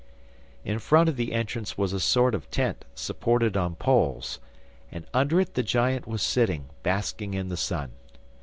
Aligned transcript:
In 0.65 0.79
front 0.79 1.09
of 1.09 1.15
the 1.15 1.31
entrance 1.31 1.77
was 1.77 1.93
a 1.93 1.99
sort 1.99 2.33
of 2.33 2.49
tent 2.49 2.85
supported 2.95 3.55
on 3.55 3.75
poles, 3.75 4.39
and 4.91 5.05
under 5.13 5.39
it 5.39 5.53
the 5.53 5.61
giant 5.61 6.07
was 6.07 6.23
sitting, 6.23 6.69
basking 6.81 7.35
in 7.35 7.49
the 7.49 7.55
sun. 7.55 7.91